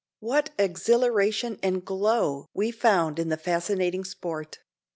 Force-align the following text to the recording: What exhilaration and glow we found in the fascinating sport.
What 0.19 0.49
exhilaration 0.57 1.59
and 1.61 1.85
glow 1.85 2.47
we 2.55 2.71
found 2.71 3.19
in 3.19 3.29
the 3.29 3.37
fascinating 3.37 4.03
sport. 4.03 4.57